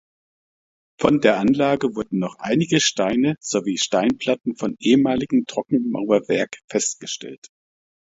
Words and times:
Von 0.99 1.21
der 1.21 1.37
Anlage 1.37 1.95
wurden 1.95 2.17
noch 2.17 2.39
einige 2.39 2.79
Steine 2.79 3.35
sowie 3.39 3.77
Steinplatten 3.77 4.55
von 4.55 4.75
ehemaligem 4.79 5.45
Trockenmauerwerk 5.45 6.57
festgestellt. 6.65 7.49